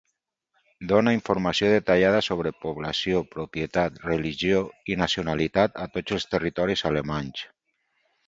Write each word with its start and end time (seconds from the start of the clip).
Dona 0.91 1.11
informació 1.15 1.67
detallada 1.73 2.21
sobre 2.27 2.53
població, 2.63 3.19
propietat, 3.35 4.01
religió 4.07 4.63
i 4.93 4.97
nacionalitat 5.03 5.77
a 5.83 5.87
tots 5.99 6.17
els 6.19 6.29
territoris 6.35 6.85
alemanys. 6.93 7.45